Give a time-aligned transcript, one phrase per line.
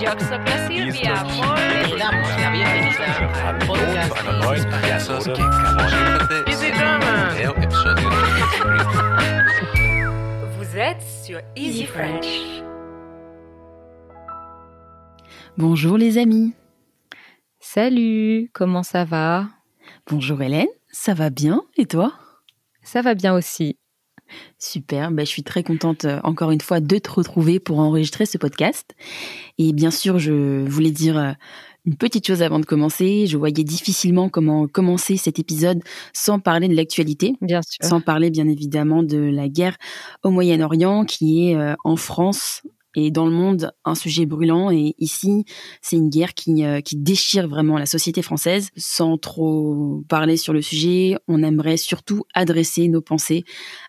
[0.00, 1.24] Yo soy Silvia.
[1.24, 3.06] Muy Le damos la bienvenida
[3.48, 4.12] al podcast.
[6.46, 7.36] Easy German.
[10.56, 12.62] Vous êtes sur Easy French.
[15.58, 16.54] Bonjour les amis.
[17.58, 19.48] Salut, comment ça va?
[20.10, 21.62] Bonjour Hélène, ça va bien.
[21.76, 22.14] Et toi?
[22.82, 23.78] Ça va bien aussi.
[24.58, 28.26] Super, ben, je suis très contente euh, encore une fois de te retrouver pour enregistrer
[28.26, 28.94] ce podcast.
[29.58, 31.32] Et bien sûr, je voulais dire euh,
[31.86, 33.26] une petite chose avant de commencer.
[33.26, 35.82] Je voyais difficilement comment commencer cet épisode
[36.12, 37.84] sans parler de l'actualité, Bien sûr.
[37.86, 39.76] sans parler bien évidemment de la guerre
[40.22, 42.62] au Moyen-Orient qui est euh, en France
[42.94, 44.70] et dans le monde un sujet brûlant.
[44.70, 45.44] Et ici,
[45.82, 48.70] c'est une guerre qui, euh, qui déchire vraiment la société française.
[48.76, 53.44] Sans trop parler sur le sujet, on aimerait surtout adresser nos pensées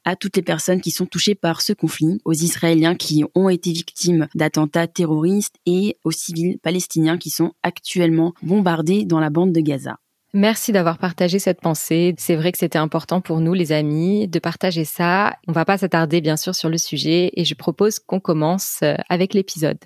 [0.06, 3.72] à toutes les personnes qui sont touchées par ce conflit, aux Israéliens qui ont été
[3.72, 9.62] victimes d'attentats terroristes et aux civils palestiniens qui sont actuellement bombardés dans la bande de
[9.62, 9.98] Gaza.
[10.34, 12.16] Merci d'avoir partagé cette pensée.
[12.18, 15.36] C'est vrai que c'était important pour nous, les amis, de partager ça.
[15.50, 18.96] On va pas s'attarder, bien sûr, sur le sujet et je propose qu'on commence euh,
[19.10, 19.78] avec l'épisode.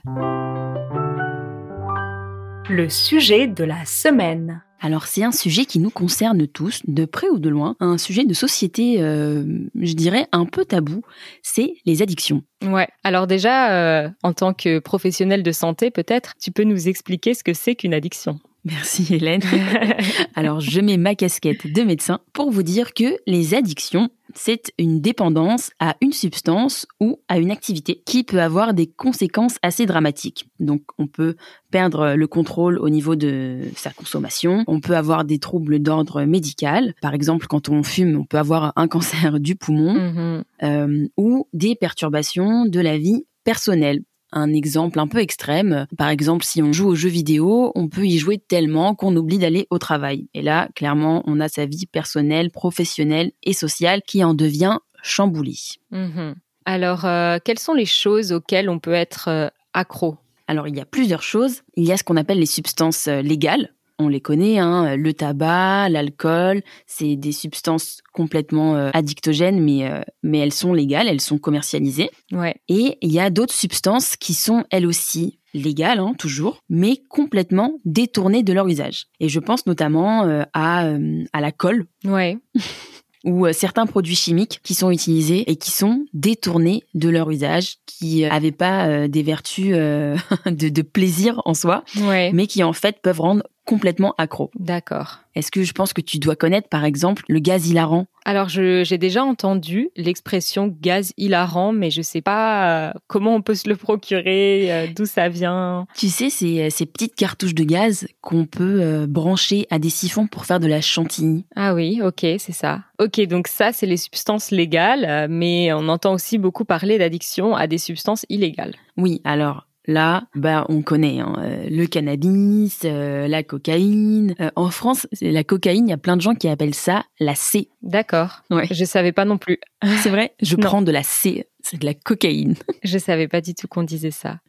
[2.69, 4.61] Le sujet de la semaine.
[4.81, 8.23] Alors c'est un sujet qui nous concerne tous, de près ou de loin, un sujet
[8.23, 9.43] de société, euh,
[9.79, 11.01] je dirais, un peu tabou,
[11.41, 12.43] c'est les addictions.
[12.63, 12.87] Ouais.
[13.03, 17.43] Alors déjà, euh, en tant que professionnel de santé, peut-être, tu peux nous expliquer ce
[17.43, 18.39] que c'est qu'une addiction?
[18.65, 19.41] Merci Hélène.
[20.35, 25.01] Alors je mets ma casquette de médecin pour vous dire que les addictions, c'est une
[25.01, 30.49] dépendance à une substance ou à une activité qui peut avoir des conséquences assez dramatiques.
[30.59, 31.35] Donc on peut
[31.69, 36.95] perdre le contrôle au niveau de sa consommation, on peut avoir des troubles d'ordre médical,
[37.01, 40.43] par exemple quand on fume, on peut avoir un cancer du poumon Mhm.
[40.63, 44.01] euh, ou des perturbations de la vie personnelle.
[44.37, 48.05] Un exemple un peu extrême, par exemple si on joue aux jeux vidéo, on peut
[48.05, 50.27] y jouer tellement qu'on oublie d'aller au travail.
[50.33, 55.55] Et là, clairement, on a sa vie personnelle, professionnelle et sociale qui en devient chamboulée.
[55.91, 56.35] Mhm.
[56.65, 60.17] Alors, euh, quelles sont les choses auxquelles on peut être euh, accro?
[60.47, 61.61] Alors, il y a plusieurs choses.
[61.75, 63.73] Il y a ce qu'on appelle les substances euh, légales.
[63.97, 70.01] On les connaît, hein, le tabac, l'alcool, c'est des substances complètement euh, addictogènes, mais, euh,
[70.21, 72.09] mais elles sont légales, elles sont commercialisées.
[72.33, 72.55] Ouais.
[72.67, 77.79] Et il y a d'autres substances qui sont elles aussi légales, hein, toujours, mais complètement
[77.85, 79.05] détournées de leur usage.
[79.21, 80.89] Et je pense notamment euh, à,
[81.31, 82.37] à la colle Ouais.
[83.23, 88.21] ou certains produits chimiques qui sont utilisés et qui sont détournés de leur usage, qui
[88.21, 92.31] n'avaient pas des vertus de, de plaisir en soi, Ouais.
[92.33, 94.51] mais qui en fait peuvent rendre complètement accro.
[94.57, 95.19] D'accord.
[95.35, 98.07] Est-ce que je pense que tu dois connaître par exemple le gaz hilarant?
[98.23, 103.53] Alors, j'ai déjà entendu l'expression gaz hilarant, mais je sais pas euh, comment on peut
[103.53, 105.85] se le procurer, euh, d'où ça vient.
[105.95, 110.27] Tu sais, c'est euh, ces petites cartouches de gaz qu'on peut brancher à des siphons
[110.27, 111.45] pour faire de la chantilly.
[111.55, 112.81] Ah oui, ok, c'est ça.
[112.99, 117.67] Ok, donc ça, c'est les substances légales, mais on entend aussi beaucoup parler d'addiction à
[117.67, 118.73] des substances illégales.
[118.97, 124.35] Oui, alors là, bah on connaît hein, euh, le cannabis, euh, la cocaïne.
[124.39, 127.35] Euh, en France, la cocaïne, il y a plein de gens qui appellent ça la
[127.35, 127.69] C.
[127.81, 128.41] D'accord.
[128.49, 128.67] Ouais.
[128.71, 129.59] Je savais pas non plus.
[130.01, 130.33] C'est vrai?
[130.41, 130.63] Je Non.
[130.63, 132.55] prends de la C, c'est de la cocaïne.
[132.83, 134.39] Je savais pas du tout qu'on disait ça.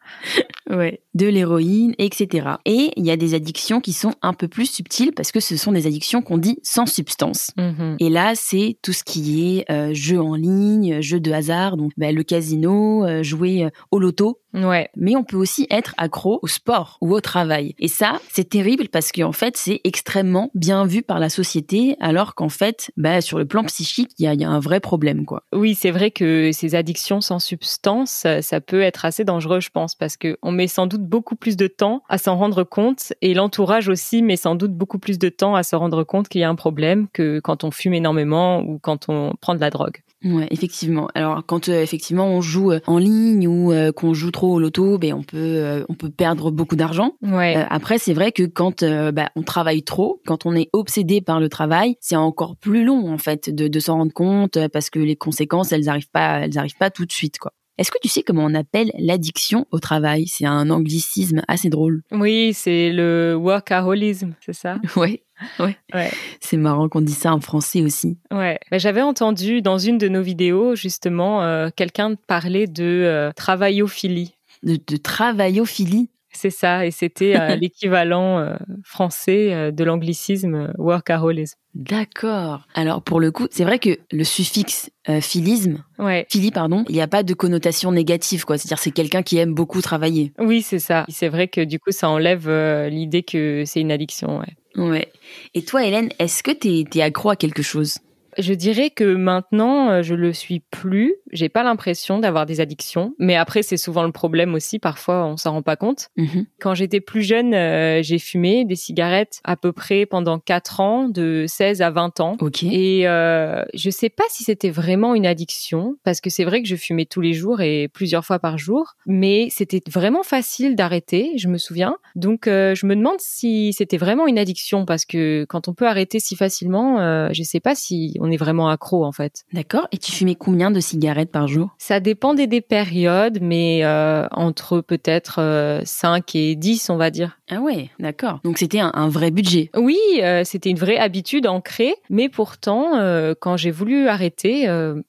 [0.71, 1.01] Ouais.
[1.15, 2.49] De l'héroïne, etc.
[2.65, 5.57] Et il y a des addictions qui sont un peu plus subtiles parce que ce
[5.57, 7.51] sont des addictions qu'on dit sans substance.
[7.57, 7.97] Mhm.
[8.01, 11.93] Et là, c'est tout ce qui est euh, jeu en ligne, jeu de hasard, donc
[11.97, 14.41] bah, le casino, euh, jouer euh, au loto.
[14.55, 14.89] Ouais.
[14.97, 17.75] Mais on peut aussi être accro au sport ou au travail.
[17.79, 22.35] Et ça, c'est terrible parce qu'en fait, c'est extrêmement bien vu par la société, alors
[22.35, 24.81] qu'en fait, bah, sur le plan psychique, il y a, il y a un vrai
[24.81, 25.43] problème, quoi.
[25.53, 29.95] Oui, c'est vrai que ces addictions sans substance, ça peut être assez dangereux, je pense,
[29.95, 33.35] parce que on met sans doute beaucoup plus de temps à s'en rendre compte, et
[33.35, 36.45] l'entourage aussi met sans doute beaucoup plus de temps à se rendre compte qu'il y
[36.45, 40.03] a un problème que quand on fume énormément ou quand on prend de la drogue.
[40.25, 41.09] Ouais, effectivement.
[41.15, 44.59] Alors quand euh, effectivement on joue euh, en ligne ou euh, qu'on joue trop au
[44.59, 47.13] loto, ben on peut euh, on peut perdre beaucoup d'argent.
[47.23, 47.55] Ouais.
[47.69, 48.83] Après, c'est vrai que quand
[49.13, 53.13] bah, on travaille trop, quand on est obsédé par le travail, c'est encore plus long
[53.13, 56.59] en fait de, de s'en rendre compte parce que les conséquences, elles arrivent pas, elles
[56.59, 57.53] arrivent pas tout de suite quoi.
[57.79, 60.27] Est-ce que tu sais comment on appelle l'addiction au travail?
[60.27, 62.03] C'est un anglicisme assez drôle.
[62.11, 64.79] Oui, c'est le workaholisme, c'est ça?
[64.97, 65.23] Ouais,
[65.61, 65.77] ouais.
[65.93, 66.11] Ouais.
[66.41, 68.17] C'est marrant qu'on dise ça en français aussi.
[68.31, 68.59] Ouais.
[68.73, 74.35] Mais J'avais entendu dans une de nos vidéos, justement, euh, quelqu'un parler de euh, travaillophilie.
[74.63, 76.09] De, de travaillophilie?
[76.37, 78.55] C'est ça, et c'était euh, l'équivalent euh,
[78.85, 81.57] français euh, de l'anglicisme workaholism.
[81.75, 82.67] D'accord.
[82.75, 84.91] Alors pour le coup, c'est vrai que le suffixe
[85.21, 86.27] philisme, Ouais.
[86.31, 88.59] phili pardon, il n'y a pas de connotation négative quoi.
[88.59, 90.33] C'est-à-dire c'est quelqu'un qui aime beaucoup travailler.
[90.39, 91.05] Oui, c'est ça.
[91.09, 92.51] C'est vrai que du coup, ça enlève
[92.89, 94.39] l'idée que c'est une addiction.
[94.41, 94.83] Ouais.
[94.89, 95.13] Ouais.
[95.55, 97.99] Et toi Hélène, est-ce que t'es es accro à quelque chose?
[98.39, 101.15] Je dirais que maintenant, je le suis plus.
[101.37, 104.79] J'ai pas l'impression d'avoir des addictions, mais après, c'est souvent le problème aussi.
[104.79, 106.09] Parfois, on s'en rend pas compte.
[106.17, 106.47] Mhm.
[106.61, 111.09] Quand j'étais plus jeune, euh, j'ai fumé des cigarettes à peu près pendant 4 ans,
[111.09, 112.37] de 16 à 20 ans.
[112.41, 112.63] Ok.
[112.65, 116.69] Et euh, je sais pas si c'était vraiment une addiction, parce que c'est vrai que
[116.69, 121.33] je fumais tous les jours et plusieurs fois par jour, mais c'était vraiment facile d'arrêter,
[121.37, 121.97] je me souviens.
[122.15, 125.87] Donc euh, je me demande si c'était vraiment une addiction, parce que quand on peut
[125.87, 129.45] arrêter si facilement, euh, je sais pas si on est vraiment accro en fait.
[129.53, 129.89] D'accord.
[129.93, 134.81] Et tu fumais combien de cigarettes par jour Ça dépendait des périodes, mais euh, entre
[134.81, 137.39] peut-être euh, 5 et 10, on va dire.
[137.51, 138.41] Ah ouais, d'accord.
[138.45, 139.71] Donc c'était un, un vrai budget.
[139.77, 144.67] Oui, euh, c'était une vraie habitude ancrée, mais pourtant, euh, quand j'ai voulu arrêter,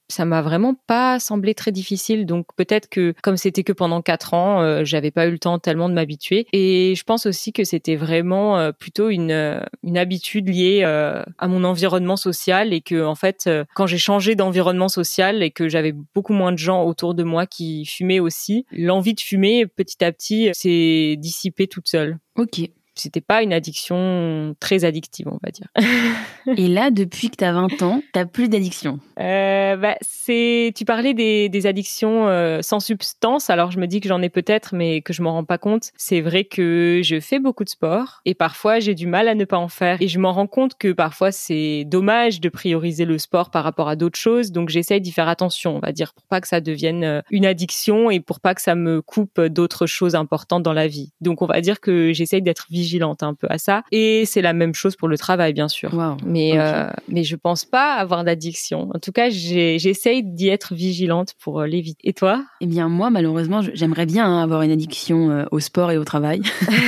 [0.08, 2.26] ça m'a vraiment pas semblé très difficile.
[2.26, 5.88] Donc peut-être que comme c'était que pendant quatre ans, j'avais pas eu le temps tellement
[5.88, 6.46] de m'habituer.
[6.52, 12.16] Et je pense aussi que c'était vraiment plutôt une une habitude liée à mon environnement
[12.16, 16.52] social et que en fait, quand j'ai changé d'environnement social et que j'avais beaucoup moins
[16.52, 21.16] de gens autour de moi qui fumaient aussi, l'envie de fumer petit à petit s'est
[21.18, 22.60] dissipée toute seule Ok.
[23.00, 25.68] C'était pas une addiction très addictive, on va dire.
[26.56, 28.98] Et là, depuis que t'as 20 ans, t'as plus d'addiction.
[29.20, 33.50] Euh, bah, c'est, tu parlais des, des addictions euh, sans substance.
[33.50, 35.90] Alors je me dis que j'en ai peut-être, mais que je m'en rends pas compte.
[35.96, 39.44] C'est vrai que je fais beaucoup de sport et parfois j'ai du mal à ne
[39.44, 40.00] pas en faire.
[40.00, 43.88] Et je m'en rends compte que parfois c'est dommage de prioriser le sport par rapport
[43.88, 44.52] à d'autres choses.
[44.52, 47.46] Donc j'essaye d'y faire attention, on va dire, pour pas que ça devienne euh, une
[47.46, 51.12] addiction et pour pas que ça me coupe d'autres choses importantes dans la vie.
[51.20, 52.87] Donc on va dire que j'essaye d'être vigilante
[53.20, 53.82] un peu à ça.
[53.92, 55.90] Et c'est la même chose pour le travail, bien sûr.
[56.24, 58.90] Mais euh, mais je pense pas avoir d'addiction.
[58.94, 62.08] En tout cas, j'essaye d'y être vigilante pour euh, l'éviter.
[62.08, 62.44] Et toi?
[62.60, 66.04] Eh bien, moi, malheureusement, j'aimerais bien hein, avoir une addiction euh, au sport et au
[66.04, 66.42] travail.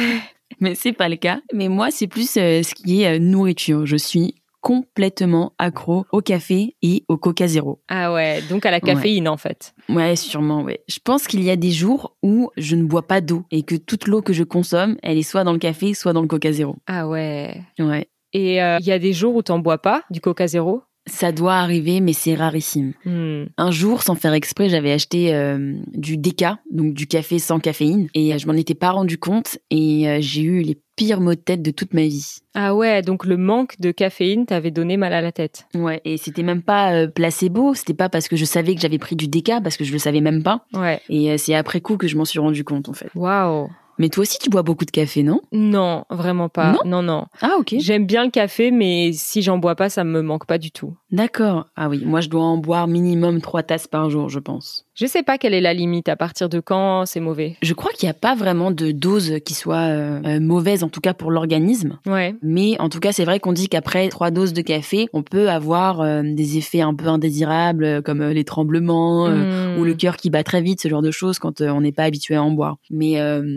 [0.61, 1.41] Mais c'est pas le cas.
[1.55, 3.87] Mais moi, c'est plus euh, ce qui est euh, nourriture.
[3.87, 7.83] Je suis complètement accro au café et au Coca Zéro.
[7.89, 9.75] Ah ouais, donc à la caféine en fait.
[9.89, 10.81] Ouais, sûrement, ouais.
[10.89, 13.75] Je pense qu'il y a des jours où je ne bois pas d'eau et que
[13.75, 16.53] toute l'eau que je consomme, elle est soit dans le café, soit dans le Coca
[16.53, 16.77] Zéro.
[16.87, 17.63] Ah ouais.
[17.79, 18.09] Ouais.
[18.33, 21.33] Et euh, il y a des jours où t'en bois pas du Coca Zéro Ça
[21.33, 22.93] doit arriver, mais c'est rarissime.
[23.05, 23.45] Hmm.
[23.59, 28.09] Un jour, sans faire exprès, j'avais acheté euh, du déca, donc du café sans caféine,
[28.15, 31.35] et euh, je m'en étais pas rendu compte, et euh, j'ai eu les pires maux
[31.35, 32.39] de tête de toute ma vie.
[32.55, 35.67] Ah ouais, donc le manque de caféine t'avait donné mal à la tête.
[35.75, 38.99] Ouais, et c'était même pas euh, placebo, c'était pas parce que je savais que j'avais
[38.99, 41.01] pris du déca, parce que je le savais même pas, Ouais.
[41.09, 43.09] et c'est après coup que je m'en suis rendu compte en fait.
[43.15, 43.69] Waouh.
[44.01, 45.41] Mais toi aussi, tu bois beaucoup de café, non?
[45.53, 46.73] Non, vraiment pas.
[46.73, 46.79] Non?
[46.85, 47.27] Non, non.
[47.43, 47.75] Ah ok.
[47.79, 50.97] J'aime bien le café, mais si j'en bois pas, ça me manque pas du tout.
[51.13, 51.67] D'accord.
[51.77, 54.87] Ah oui, moi je dois en boire minimum trois tasses par jour, je pense.
[54.95, 57.57] Je sais pas quelle est la limite, à partir de quand c'est mauvais.
[57.63, 60.89] Je crois qu'il n'y a pas vraiment de dose qui soit euh, euh, mauvaise, en
[60.89, 61.99] tout cas pour l'organisme.
[62.07, 62.35] Ouais.
[62.43, 65.49] Mais en tout cas, c'est vrai qu'on dit qu'après trois doses de café, on peut
[65.51, 69.79] avoir euh, des effets un peu indésirables, comme euh, les tremblements Hmm.
[69.79, 72.05] ou le cœur qui bat très vite, ce genre de choses, quand on n'est pas
[72.05, 72.77] habitué à en boire.
[72.91, 73.17] Mais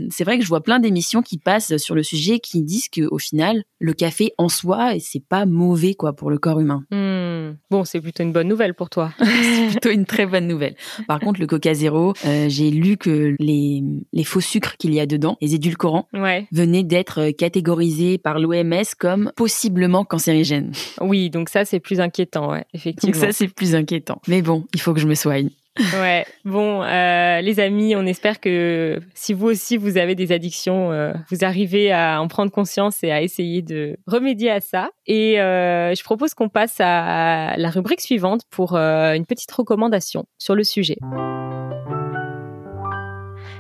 [0.10, 3.18] c'est vrai que je vois plein d'émissions qui passent sur le sujet qui disent qu'au
[3.18, 6.84] final, le café en soi, c'est pas mauvais quoi pour le corps humain.
[6.92, 7.56] Hmm.
[7.70, 9.14] Bon, c'est plutôt une bonne nouvelle pour toi.
[9.20, 10.76] c'est plutôt une très bonne nouvelle.
[11.08, 13.84] Par contre, le Coca Zéro, euh, j'ai lu que les,
[14.14, 16.48] les faux sucres qu'il y a dedans, les édulcorants, Ouais.
[16.52, 20.72] venaient d'être euh, catégorisés par l'OMS comme possiblement cancérigènes.
[21.02, 23.20] Oui, donc ça c'est plus inquiétant, ouais, Donc effectivement.
[23.20, 24.22] ça, c'est plus inquiétant.
[24.28, 25.50] Mais bon, il faut que je me soigne.
[25.80, 26.26] Ouais.
[26.46, 31.14] Bon, euh, les amis, on espère que si vous aussi vous avez des addictions, euh,
[31.32, 34.90] vous arrivez à en prendre conscience et à essayer de remédier à ça.
[35.08, 40.26] Et euh, je propose qu'on passe à la rubrique suivante pour euh, une petite recommandation
[40.38, 40.98] sur le sujet.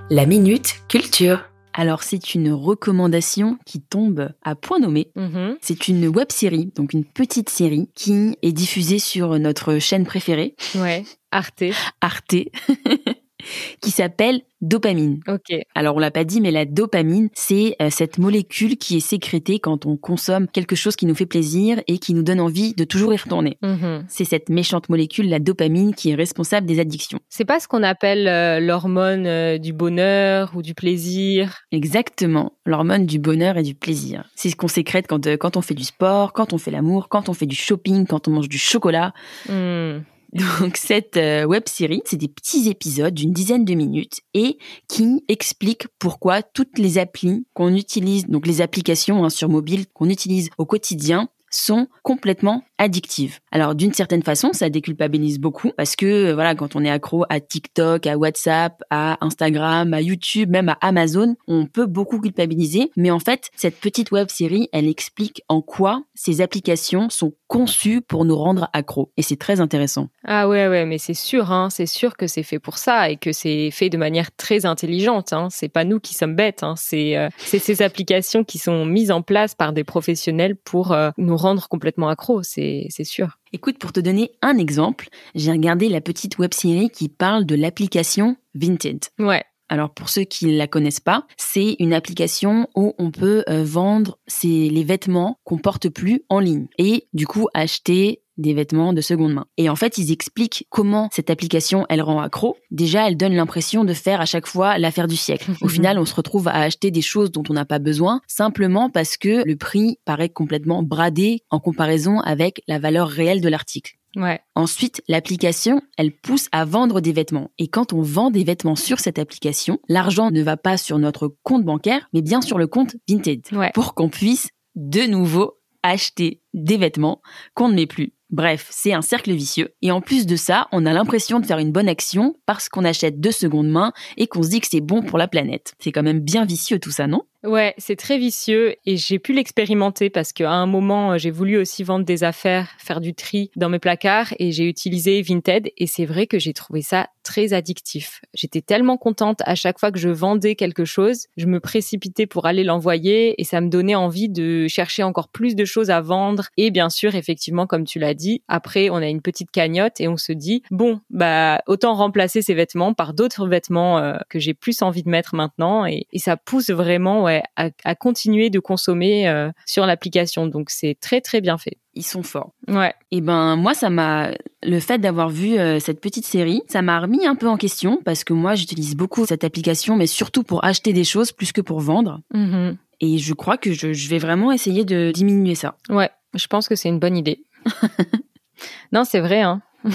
[0.10, 1.46] La minute culture.
[1.76, 5.12] Alors, c'est une recommandation qui tombe à point nommé.
[5.16, 5.58] Mhm.
[5.60, 10.56] C'est une web série, donc une petite série qui est diffusée sur notre chaîne préférée,
[10.76, 11.04] Ouais.
[11.34, 11.64] Arte.
[12.00, 12.36] Arte,
[13.82, 15.20] qui s'appelle Dopamine.
[15.28, 15.54] Ok.
[15.76, 19.60] Alors on l'a pas dit, mais la dopamine, c'est euh, cette molécule qui est sécrétée
[19.60, 22.86] quand on consomme quelque chose qui nous fait plaisir et qui nous donne envie de
[22.86, 23.58] toujours y retourner.
[23.62, 24.06] Mhm.
[24.08, 27.20] C'est cette méchante molécule, la dopamine, qui est responsable des addictions.
[27.28, 31.64] C'est pas ce qu'on appelle euh, l'hormone euh, du bonheur ou du plaisir?
[31.74, 34.30] Exactement, l'hormone du bonheur et du plaisir.
[34.36, 37.10] C'est ce qu'on sécrète quand, euh, quand on fait du sport, quand on fait l'amour,
[37.10, 39.14] quand on fait du shopping, quand on mange du chocolat.
[39.50, 40.00] Hmm.
[40.60, 45.24] Donc cette euh, web série, c'est des petits épisodes d'une dizaine de minutes et qui
[45.28, 50.50] expliquent pourquoi toutes les applis qu'on utilise, donc les applications hein, sur mobile qu'on utilise
[50.58, 53.40] au quotidien, sont complètement addictives.
[53.52, 57.26] Alors d'une certaine façon, ça déculpabilise beaucoup parce que euh, voilà, quand on est accro
[57.30, 62.92] à TikTok, à WhatsApp, à Instagram, à YouTube, même à Amazon, on peut beaucoup culpabiliser,
[62.98, 68.02] mais en fait, cette petite web série, elle explique en quoi ces applications sont conçues
[68.02, 70.10] pour nous rendre accros et c'est très intéressant.
[70.26, 73.18] Ah ouais ouais, mais c'est sûr hein, c'est sûr que c'est fait pour ça et
[73.18, 75.48] que c'est fait de manière très intelligente hein.
[75.52, 76.74] C'est pas nous qui sommes bêtes hein.
[76.78, 81.12] C'est euh, c'est ces applications qui sont mises en place par des professionnels pour euh,
[81.18, 83.38] nous rendre complètement accros, c'est c'est sûr.
[83.52, 87.56] Écoute, pour te donner un exemple, j'ai regardé la petite web série qui parle de
[87.56, 89.06] l'application Vinted.
[89.20, 89.44] Ouais.
[89.70, 93.64] Alors pour ceux qui ne la connaissent pas, c'est une application où on peut euh,
[93.64, 98.94] vendre ces, les vêtements qu'on porte plus en ligne et du coup acheter des vêtements
[98.94, 99.46] de seconde main.
[99.58, 102.58] Et en fait, ils expliquent comment cette application, elle rend accro.
[102.72, 105.52] Déjà, elle donne l'impression de faire à chaque fois l'affaire du siècle.
[105.62, 108.90] Au final, on se retrouve à acheter des choses dont on n'a pas besoin, simplement
[108.90, 113.98] parce que le prix paraît complètement bradé en comparaison avec la valeur réelle de l'article.
[114.16, 114.40] Ouais.
[114.56, 117.50] Ensuite, l'application, elle pousse à vendre des vêtements.
[117.58, 121.36] Et quand on vend des vêtements sur cette application, l'argent ne va pas sur notre
[121.44, 123.42] compte bancaire, mais bien sur le compte Vinted.
[123.52, 123.72] Ouais.
[123.74, 127.22] Pour qu'on puisse de nouveau acheter des vêtements
[127.54, 128.14] qu'on ne met plus.
[128.30, 129.76] Bref, c'est un cercle vicieux.
[129.84, 132.84] Et en plus de ça, on a l'impression de faire une bonne action parce qu'on
[132.84, 135.76] achète de seconde main et qu'on se dit que c'est bon pour la planète.
[135.78, 137.22] C'est quand même bien vicieux tout ça, non?
[137.44, 141.84] Ouais, c'est très vicieux et j'ai pu l'expérimenter parce qu'à un moment, j'ai voulu aussi
[141.84, 146.06] vendre des affaires, faire du tri dans mes placards et j'ai utilisé Vinted et c'est
[146.06, 148.22] vrai que j'ai trouvé ça très addictif.
[148.34, 152.46] J'étais tellement contente à chaque fois que je vendais quelque chose, je me précipitais pour
[152.46, 156.48] aller l'envoyer et ça me donnait envie de chercher encore plus de choses à vendre
[156.56, 160.08] et bien sûr, effectivement, comme tu l'as dit, après on a une petite cagnotte et
[160.08, 164.54] on se dit bon, bah autant remplacer ces vêtements par d'autres vêtements euh, que j'ai
[164.54, 168.60] plus envie de mettre maintenant et, et ça pousse vraiment ouais, à, à continuer de
[168.60, 170.48] consommer euh, sur l'application.
[170.48, 171.78] Donc c'est très très bien fait.
[171.96, 172.52] Ils sont forts.
[172.68, 172.94] Ouais.
[173.12, 174.32] Et ben moi ça m'a
[174.64, 178.00] le fait d'avoir vu euh, cette petite série, ça m'a remis un peu en question
[178.04, 181.62] parce que moi j'utilise beaucoup cette application mais surtout pour acheter des choses plus que
[181.62, 182.78] pour vendre Mhm.
[183.02, 185.76] et je crois que je, je vais vraiment essayer de diminuer ça.
[185.90, 187.44] Ouais, je pense que c'est une bonne idée.
[188.92, 189.42] non, c'est vrai.
[189.42, 189.62] Hein.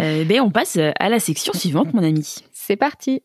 [0.00, 2.38] Euh, ben on passe à la section suivante mon ami.
[2.52, 3.22] C'est parti.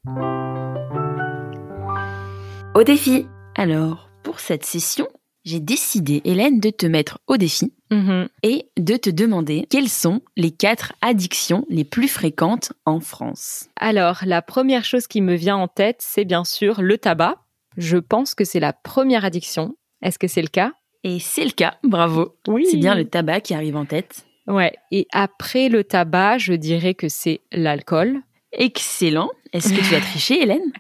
[2.76, 3.28] Au défi.
[3.56, 5.08] Alors, pour cette session,
[5.46, 8.28] j'ai décidé Hélène de te mettre au défi Mhm.
[8.42, 13.70] et de te demander quelles sont les quatre addictions les plus fréquentes en France.
[13.80, 17.36] Alors, la première chose qui me vient en tête, c'est bien sûr le tabac.
[17.78, 19.76] Je pense que c'est la première addiction.
[20.02, 20.74] Est-ce que c'est le cas?
[21.04, 22.36] Et c'est le cas, bravo.
[22.48, 22.66] Oui.
[22.70, 24.26] C'est bien le tabac qui arrive en tête.
[24.48, 24.74] Ouais.
[24.92, 28.22] Et après le tabac, je dirais que c'est l'alcool.
[28.54, 29.30] Excellent.
[29.54, 30.72] Est-ce que tu as triché, Hélène?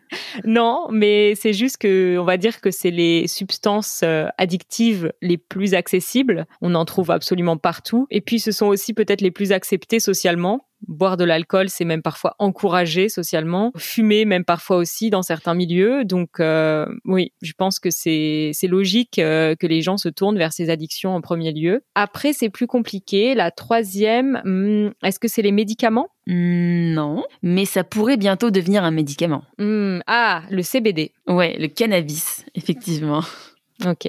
[0.46, 5.38] Non, mais c'est juste que, on va dire que c'est les substances euh, addictives les
[5.38, 6.48] plus accessibles.
[6.62, 8.08] On en trouve absolument partout.
[8.10, 10.68] Et puis, ce sont aussi peut-être les plus acceptées socialement.
[10.88, 13.72] Boire de l'alcool, c'est même parfois encouragé socialement.
[13.78, 16.04] Fumer, même parfois aussi dans certains milieux.
[16.04, 20.52] Donc, euh, oui, je pense que c'est logique euh, que les gens se tournent vers
[20.52, 21.84] ces addictions en premier lieu.
[21.96, 23.34] Après, c'est plus compliqué.
[23.34, 26.10] La troisième, hmm, est-ce que c'est les médicaments?
[26.28, 29.44] Hmm, Non, mais ça pourrait bientôt devenir un médicament.
[29.60, 31.12] Hmm, Ah, le CBD.
[31.28, 33.22] Ouais, le cannabis, effectivement.
[33.86, 34.08] Ok.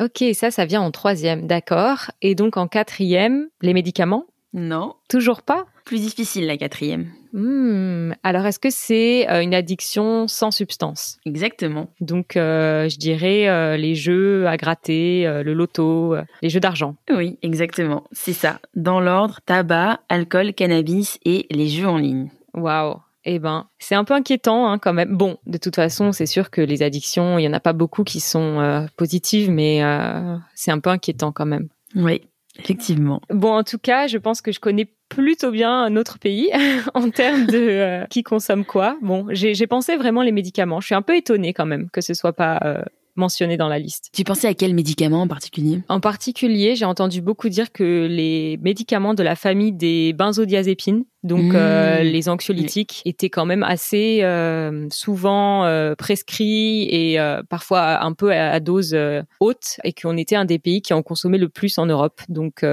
[0.00, 2.10] Ok, ça, ça vient en troisième, d'accord.
[2.22, 4.24] Et donc en quatrième, les médicaments?
[4.52, 5.66] Non, Toujours pas?
[5.84, 7.10] Plus difficile la quatrième.
[7.32, 11.18] Hmm, Alors est-ce que c'est euh, une addiction sans substance?
[11.26, 11.88] Exactement.
[12.00, 16.96] Donc euh, je dirais euh, les jeux à gratter, le loto, les jeux d'argent.
[17.10, 18.04] Oui, exactement.
[18.12, 18.60] C'est ça.
[18.74, 22.30] Dans l'ordre, tabac, alcool, cannabis et les jeux en ligne.
[22.54, 22.96] Waouh.
[23.28, 25.16] Eh ben, c'est un peu inquiétant hein, quand même.
[25.16, 28.04] Bon, de toute façon, c'est sûr que les addictions, il y en a pas beaucoup
[28.04, 31.68] qui sont euh, positives, mais euh, c'est un peu inquiétant quand même.
[31.96, 32.22] Oui,
[32.56, 33.20] effectivement.
[33.30, 36.50] Bon, en tout cas, je pense que je connais plutôt bien notre pays
[36.94, 38.96] en termes de euh, qui consomme quoi.
[39.02, 40.80] Bon, j'ai pensé vraiment les médicaments.
[40.80, 42.84] Je suis un peu étonnée quand même que ce soit pas
[43.16, 44.10] mentionné dans la liste.
[44.12, 45.80] Tu pensais à quel médicament en particulier?
[45.88, 51.52] En particulier, j'ai entendu beaucoup dire que les médicaments de la famille des benzodiazépines, donc
[51.52, 51.56] Mmh.
[51.56, 57.18] euh, les anxiolytiques, étaient quand même assez euh, souvent euh, prescrits et
[57.48, 58.96] parfois un peu à, à dose
[59.40, 62.20] haute, et qu'on était un des pays qui en consommait le plus en Europe.
[62.28, 62.64] Donc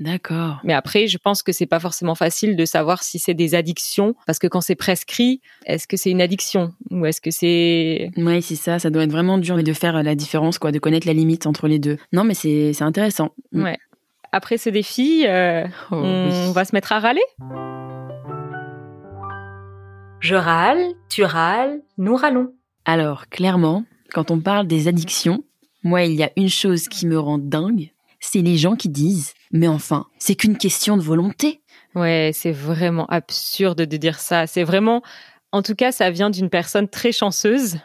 [0.00, 0.60] D'accord.
[0.64, 4.14] mais après, je pense que c'est pas forcément facile de savoir si c'est des addictions,
[4.26, 8.42] parce que quand c'est prescrit, est-ce que c'est une addiction ou est-ce que c'est Oui,
[8.42, 8.78] c'est ça.
[8.78, 11.68] Ça doit être vraiment dur de faire la différence, quoi, de connaître la limite entre
[11.68, 11.96] les deux.
[12.12, 13.30] Non, mais c'est c'est intéressant.
[13.52, 13.62] Mm.
[13.64, 13.78] Ouais.
[14.32, 15.24] après ce défi,
[15.90, 16.52] Oh, on oui.
[16.52, 17.22] va se mettre à râler?
[20.20, 22.52] Je râle, tu râles, nous râlons.
[22.84, 25.44] Alors, clairement, quand on parle des addictions,
[25.84, 29.32] moi, il y a une chose qui me rend dingue, c'est les gens qui disent
[29.52, 31.60] Mais enfin, c'est qu'une question de volonté.
[31.94, 34.48] Ouais, c'est vraiment absurde de dire ça.
[34.48, 35.02] C'est vraiment,
[35.52, 37.78] en tout cas, ça vient d'une personne très chanceuse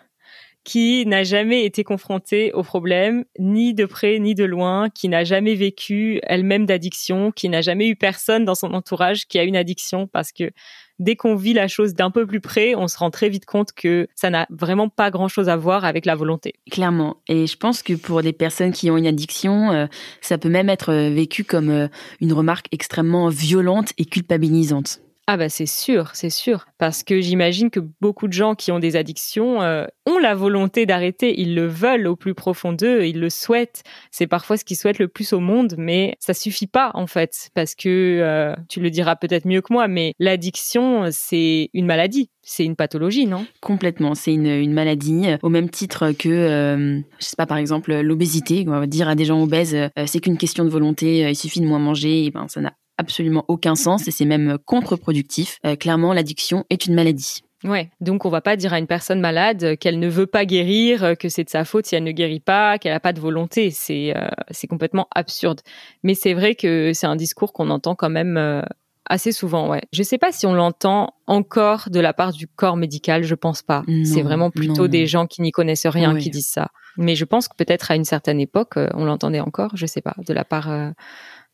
[0.63, 5.24] qui n'a jamais été confrontée au problème, ni de près ni de loin, qui n'a
[5.24, 9.58] jamais vécu elle-même d'addiction, qui n'a jamais eu personne dans son entourage qui a une
[9.58, 10.52] addiction, parce que
[11.00, 13.72] dès qu'on vit la chose d'un peu plus près, on se rend très vite compte
[13.74, 16.54] que ça n'a vraiment pas grand-chose à voir avec la volonté.
[16.72, 17.18] Clairement.
[17.28, 19.88] Et je pense que pour des personnes qui ont une addiction, euh,
[20.22, 21.88] ça peut même être euh, vécu comme euh,
[22.22, 25.00] une remarque extrêmement violente et culpabilisante.
[25.25, 26.65] Ah bah c'est sûr, c'est sûr.
[26.77, 30.86] Parce que j'imagine que beaucoup de gens qui ont des addictions euh, ont la volonté
[30.86, 33.84] d'arrêter, ils le veulent au plus profond d'eux, ils le souhaitent.
[34.12, 37.51] C'est parfois ce qu'ils souhaitent le plus au monde, mais ça suffit pas en fait.
[37.53, 42.30] Parce que, euh, tu le diras peut-être mieux que moi, mais l'addiction, c'est une maladie,
[42.42, 43.46] c'est une pathologie, non?
[43.62, 44.15] Complètement.
[44.15, 48.65] C'est une, maladie euh, au même titre que, euh, je sais pas, par exemple, l'obésité.
[48.68, 51.65] On va dire à des gens obèses, c'est qu'une question de volonté, il suffit de
[51.65, 52.25] moins manger.
[52.25, 55.58] Et ben, ça n'a absolument aucun sens et c'est même contre-productif.
[55.66, 57.44] Euh, clairement, l'addiction est une maladie.
[57.64, 61.04] Ouais, donc on va pas dire à une personne malade qu'elle ne veut pas guérir,
[61.04, 63.22] euh, que c'est de sa faute si elle ne guérit pas, qu'elle a pas de
[63.22, 63.72] volonté.
[63.72, 65.62] C'est euh, c'est complètement absurde.
[66.04, 68.62] Mais c'est vrai que c'est un discours qu'on entend quand même euh,
[69.06, 69.70] assez souvent.
[69.70, 69.82] Ouais.
[69.94, 73.24] Je sais pas si on l'entend encore de la part du corps médical.
[73.24, 73.84] Je pense pas.
[74.04, 76.68] C'est vraiment plutôt non, des gens qui n'y connaissent rien qui disent ça.
[76.98, 79.72] Mais je pense que peut-être à une certaine époque, on l'entendait encore.
[79.76, 80.70] Je sais pas de la part.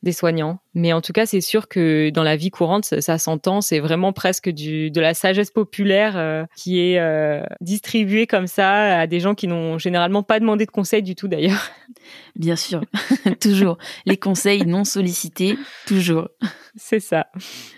[0.03, 0.59] Des soignants.
[0.73, 3.61] Mais en tout cas, c'est sûr que dans la vie courante, ça, ça s'entend.
[3.61, 8.99] C'est vraiment presque du, de la sagesse populaire euh, qui est euh, distribuée comme ça
[8.99, 11.71] à des gens qui n'ont généralement pas demandé de conseils du tout d'ailleurs.
[12.35, 12.81] Bien sûr,
[13.41, 13.77] toujours.
[14.05, 16.29] Les conseils non sollicités, toujours.
[16.75, 17.27] c'est ça.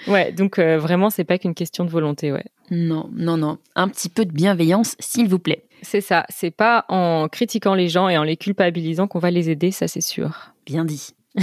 [0.07, 2.45] Ouais, donc euh, vraiment, c'est pas qu'une question de volonté, ouais.
[2.69, 3.57] Non, non, non.
[3.75, 5.65] Un petit peu de bienveillance, s'il vous plaît.
[5.81, 6.25] C'est ça.
[6.29, 9.87] C'est pas en critiquant les gens et en les culpabilisant qu'on va les aider, ça
[9.87, 10.53] c'est sûr.
[10.65, 11.09] Bien dit.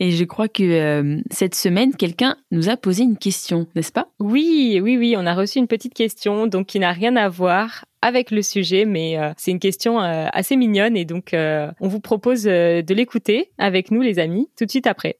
[0.00, 4.08] Et je crois que euh, cette semaine, quelqu'un nous a posé une question, n'est-ce pas?
[4.18, 7.84] Oui, oui, oui, on a reçu une petite question, donc qui n'a rien à voir
[8.02, 11.88] avec le sujet, mais euh, c'est une question euh, assez mignonne et donc euh, on
[11.88, 15.18] vous propose euh, de l'écouter avec nous, les amis, tout de suite après.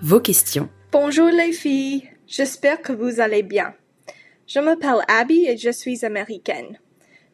[0.00, 0.68] Vos questions.
[0.92, 3.74] Bonjour les filles, j'espère que vous allez bien.
[4.46, 6.78] Je m'appelle Abby et je suis américaine.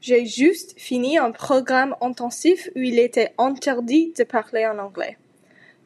[0.06, 5.16] J'ai juste fini un programme intensif où il était interdit de parler en anglais.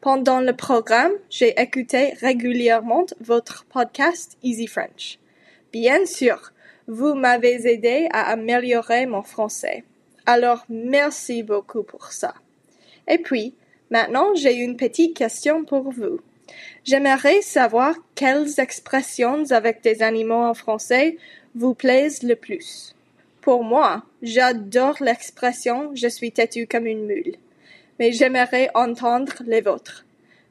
[0.00, 5.20] Pendant le programme, j'ai écouté régulièrement votre podcast Easy French.
[5.72, 6.52] Bien sûr,
[6.88, 9.84] vous m'avez aidé à améliorer mon français.
[10.26, 12.34] Alors merci beaucoup pour ça.
[13.06, 13.54] Et puis,
[13.92, 16.18] maintenant j'ai une petite question pour vous.
[16.82, 21.18] J'aimerais savoir quelles expressions avec des animaux en français
[21.54, 22.96] vous plaisent le plus.
[23.48, 27.36] Pour moi, j'adore l'expression je suis têtu comme une mule.
[27.98, 30.04] Mais j'aimerais entendre les vôtres.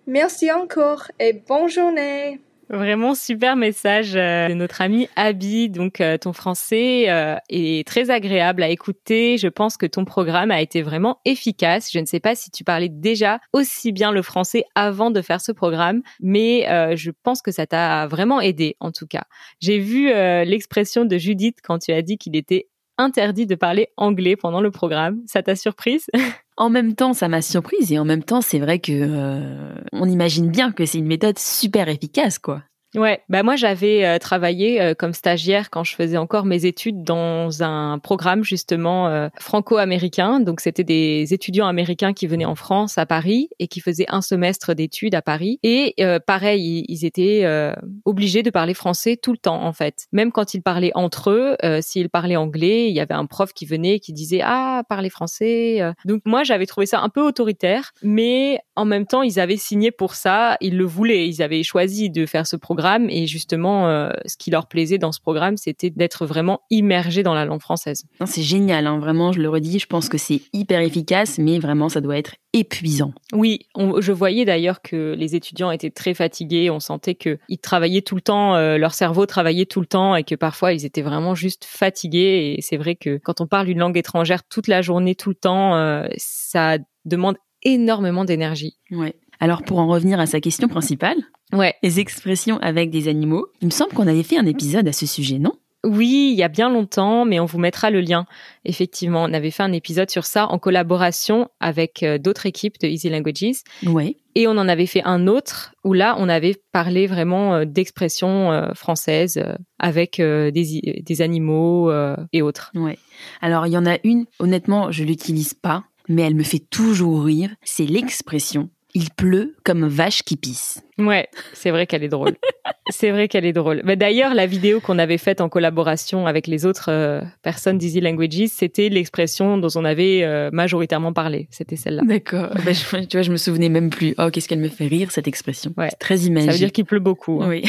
[0.08, 2.40] Merci encore et bonne journée.
[2.70, 5.70] Vraiment super message euh, de notre amie Abby.
[5.70, 9.38] Donc euh, ton français euh, est très agréable à écouter.
[9.38, 11.92] Je pense que ton programme a été vraiment efficace.
[11.94, 15.40] Je ne sais pas si tu parlais déjà aussi bien le français avant de faire
[15.40, 19.26] ce programme, mais je pense que ça t'a vraiment aidé en tout cas.
[19.60, 24.36] J'ai vu l'expression de Judith quand tu as dit qu'il était interdit de parler anglais
[24.36, 25.22] pendant le programme.
[25.26, 26.08] Ça t'a surprise?
[26.60, 30.10] En même temps, ça m'a surprise et en même temps, c'est vrai que euh, on
[30.10, 32.64] imagine bien que c'est une méthode super efficace, quoi.
[32.98, 37.04] Ouais, bah moi j'avais euh, travaillé euh, comme stagiaire quand je faisais encore mes études
[37.04, 40.40] dans un programme justement euh, franco-américain.
[40.40, 44.22] Donc c'était des étudiants américains qui venaient en France à Paris et qui faisaient un
[44.22, 45.60] semestre d'études à Paris.
[45.62, 47.72] Et euh, pareil, ils, ils étaient euh,
[48.06, 50.08] obligés de parler français tout le temps en fait.
[50.12, 53.54] Même quand ils parlaient entre eux, euh, s'ils parlaient anglais, il y avait un prof
[53.54, 55.82] qui venait et qui disait ah parlez français.
[56.06, 59.92] Donc moi j'avais trouvé ça un peu autoritaire, mais en même temps ils avaient signé
[59.92, 64.10] pour ça, ils le voulaient, ils avaient choisi de faire ce programme et justement euh,
[64.26, 68.06] ce qui leur plaisait dans ce programme c'était d'être vraiment immergés dans la langue française.
[68.26, 71.89] C'est génial, hein, vraiment, je le redis, je pense que c'est hyper efficace, mais vraiment,
[71.89, 73.13] ça doit être épuisant.
[73.34, 77.58] Oui, on- je voyais d'ailleurs que les étudiants étaient très fatigués, on sentait que ils
[77.60, 80.86] travaillaient tout le temps, euh, leur cerveau travaillait tout le temps et que parfois ils
[80.86, 84.67] étaient vraiment juste fatigués et c'est vrai que quand on parle une langue étrangère toute
[84.67, 88.78] la journée, tout le temps, euh, ça demande énormément d'énergie.
[88.91, 89.15] Ouais.
[89.39, 91.17] Alors, pour en revenir à sa question principale,
[91.54, 91.76] Ouais.
[91.84, 95.06] les expressions avec des animaux, il me semble qu'on avait fait un épisode à ce
[95.06, 95.54] sujet, non?
[95.86, 98.26] Oui, il y a bien longtemps, mais on vous mettra le lien.
[98.65, 102.88] Effectivement, on avait fait un épisode sur ça en collaboration avec euh, d'autres équipes de
[102.88, 103.62] Easy Languages.
[103.86, 104.17] Ouais.
[104.36, 108.52] Et on en avait fait un autre où là, on avait parlé vraiment euh, d'expressions
[108.52, 109.41] euh, françaises
[109.80, 111.91] avec des, des animaux
[112.34, 112.71] et autres.
[112.76, 112.97] Ouais.
[113.41, 117.23] Alors, il y en a une, honnêtement, je l'utilise pas, mais elle me fait toujours
[117.23, 117.52] rire.
[117.63, 120.82] C'est l'expression il pleut comme vache qui pisse.
[120.98, 122.36] Ouais, c'est vrai qu'elle est drôle.
[122.90, 123.82] c'est vrai qu'elle est drôle.
[123.86, 128.02] Mais D'ailleurs, la vidéo qu'on avait faite en collaboration avec les autres euh, personnes d'Easy
[128.02, 131.48] Languages, c'était l'expression dont on avait euh, majoritairement parlé.
[131.52, 132.02] C'était celle-là.
[132.06, 132.50] D'accord.
[132.66, 134.16] Bah, je- tu vois, je me souvenais même plus.
[134.18, 135.74] Oh, qu'est-ce qu'elle me fait rire, cette expression.
[135.78, 135.90] Ouais.
[135.92, 136.48] C'est très Ça imagé.
[136.50, 137.44] veut dire qu'il pleut beaucoup.
[137.44, 137.50] hein.
[137.50, 137.64] Oui.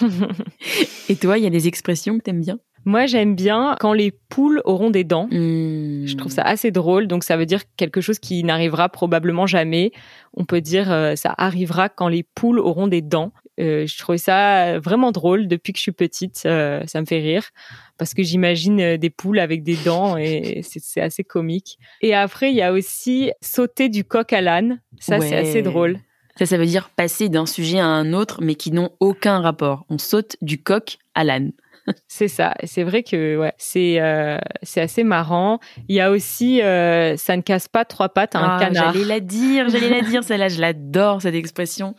[1.08, 2.58] Et toi, il y a des expressions que t'aimes bien?
[2.86, 5.26] Moi, j'aime bien quand les poules auront des dents.
[5.32, 6.06] Hmm.
[6.06, 7.08] Je trouve ça assez drôle.
[7.08, 9.90] Donc, ça veut dire quelque chose qui n'arrivera probablement jamais.
[10.34, 13.32] On peut dire euh, ça arrivera quand les poules auront des dents.
[13.58, 16.42] Euh, je trouvais ça vraiment drôle depuis que je suis petite.
[16.46, 17.48] euh, ça me fait rire
[17.98, 21.78] parce que j'imagine des poules avec des dents et c'est assez comique.
[22.02, 24.80] Et après, il y a aussi sauter du coq à l'âne.
[25.00, 25.98] Ça, c'est assez drôle.
[26.38, 29.86] Ça, ça veut dire passer d'un sujet à un autre, mais qui n'ont aucun rapport.
[29.88, 31.52] On saute du coq à l'âne.
[32.08, 32.54] C'est ça.
[32.64, 35.60] C'est vrai que ouais, c'est euh, c'est assez marrant.
[35.88, 38.92] Il y a aussi euh, ça ne casse pas trois pattes à un Ah, canard.
[38.92, 41.94] J'allais la dire, j'allais la dire, celle-là, je l'adore, cette expression.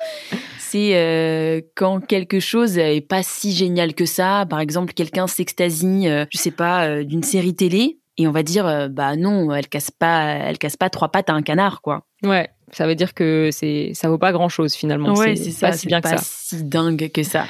[0.60, 4.46] C'est euh, quand quelque chose est pas si génial que ça.
[4.50, 9.16] Par exemple, quelqu'un s'extasie, je sais pas, d'une série télé, et on va dire, bah
[9.16, 12.04] non, elle casse pas, elle casse pas trois pattes à un canard, quoi.
[12.24, 15.14] Ouais, ça veut dire que c'est ça vaut pas grand chose finalement.
[15.14, 16.24] ouais, c'est ça, pas si bien que pas ça.
[16.26, 17.46] si dingue que ça.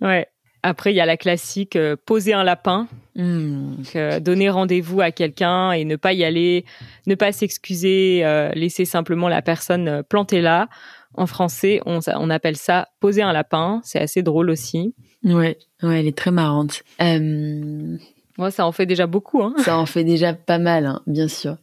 [0.00, 0.26] Ouais.
[0.62, 3.74] Après, il y a la classique euh, poser un lapin, Hmm.
[3.76, 6.64] donc, euh, donner rendez-vous à quelqu'un et ne pas y aller,
[7.06, 10.68] ne pas s'excuser, euh, laisser simplement la personne planter là.
[11.14, 13.80] En français, on, appelle ça poser un lapin.
[13.82, 14.94] C'est assez drôle aussi.
[15.24, 16.84] Ouais, ouais, elle est très marrante.
[17.00, 19.42] Moi, ça en fait déjà beaucoup.
[19.42, 19.54] Hein.
[19.58, 21.56] ça en fait déjà pas mal, hein, bien sûr.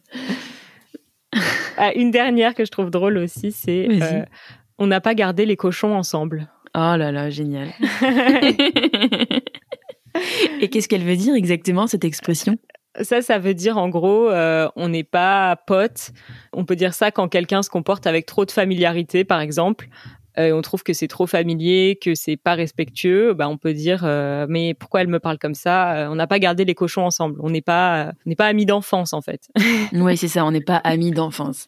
[1.78, 3.88] Ah, une dernière que je trouve drôle aussi, c'est
[4.78, 6.48] on n'a pas gardé les cochons ensemble.
[6.80, 7.70] Oh là là, génial.
[10.60, 12.56] Et qu'est-ce qu'elle veut dire exactement, cette expression?
[13.00, 16.12] Ça, ça veut dire en gros, euh, on n'est pas potes.
[16.52, 19.88] On peut dire ça quand quelqu'un se comporte avec trop de familiarité, par exemple.
[20.38, 23.34] Euh, on trouve que c'est trop familier, que c'est pas respectueux.
[23.34, 25.96] Bah, on peut dire, euh, mais pourquoi elle me parle comme ça?
[25.96, 27.40] Euh, On n'a pas gardé les cochons ensemble.
[27.42, 29.48] On n'est pas, on n'est pas amis d'enfance en fait.
[29.92, 31.66] Oui, c'est ça, on n'est pas amis d'enfance.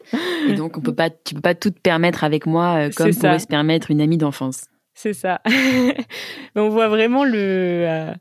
[0.48, 3.12] Et donc, on peut pas, tu peux pas tout te permettre avec moi euh, comme
[3.12, 4.66] pourrait se permettre une amie d'enfance.
[4.94, 5.40] C'est ça.
[6.56, 8.12] On voit vraiment le euh,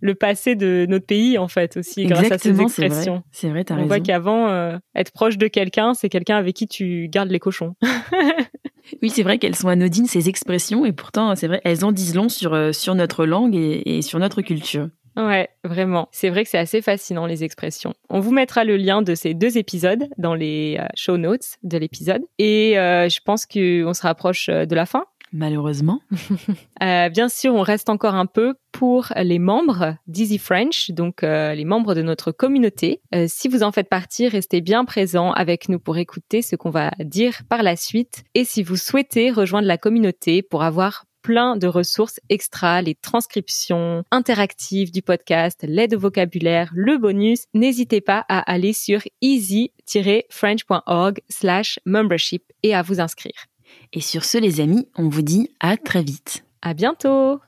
[0.00, 3.22] le passé de notre pays en fait aussi grâce à ces expressions.
[3.32, 3.88] C'est vrai, t'as On raison.
[3.88, 7.74] voit qu'avant, euh, être proche de quelqu'un, c'est quelqu'un avec qui tu gardes les cochons.
[9.02, 12.14] Oui, c'est vrai qu'elles sont anodines, ces expressions, et pourtant, c'est vrai, elles en disent
[12.14, 14.90] long sur, euh, sur notre langue et, et sur notre culture.
[15.16, 16.08] Ouais, vraiment.
[16.12, 17.94] C'est vrai que c'est assez fascinant les expressions.
[18.10, 22.20] On vous mettra le lien de ces deux épisodes dans les show notes de l'épisode.
[22.38, 25.04] Et euh, je pense qu'on se rapproche de la fin.
[25.34, 26.00] Malheureusement.
[26.82, 31.54] Euh, bien sûr, on reste encore un peu pour les membres d'Easy French, donc euh,
[31.54, 33.00] les membres de notre communauté.
[33.14, 36.68] Euh, si vous en faites partie, restez bien présents avec nous pour écouter ce qu'on
[36.68, 38.24] va dire par la suite.
[38.34, 44.04] Et si vous souhaitez rejoindre la communauté pour avoir plein de ressources extra, les transcriptions
[44.10, 51.78] interactives du podcast, l'aide au vocabulaire, le bonus, n'hésitez pas à aller sur easy-french.org slash
[51.86, 53.46] membership et à vous inscrire.
[53.92, 56.44] Et sur ce, les amis, on vous dit à très vite.
[56.62, 57.40] À bientôt!